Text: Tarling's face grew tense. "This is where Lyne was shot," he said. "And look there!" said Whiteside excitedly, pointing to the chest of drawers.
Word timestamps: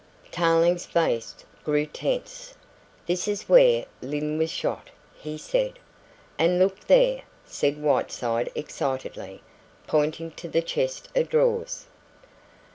Tarling's 0.31 0.87
face 0.87 1.35
grew 1.63 1.85
tense. 1.85 2.55
"This 3.05 3.27
is 3.27 3.47
where 3.47 3.85
Lyne 4.01 4.39
was 4.39 4.49
shot," 4.49 4.89
he 5.15 5.37
said. 5.37 5.73
"And 6.39 6.57
look 6.57 6.79
there!" 6.87 7.21
said 7.45 7.79
Whiteside 7.79 8.49
excitedly, 8.55 9.43
pointing 9.85 10.31
to 10.31 10.49
the 10.49 10.63
chest 10.63 11.09
of 11.15 11.29
drawers. 11.29 11.85